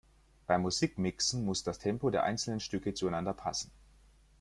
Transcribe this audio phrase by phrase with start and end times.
[0.47, 3.69] Beim Musikmixen muss das Tempo der einzelnen Stücke zueinander passen.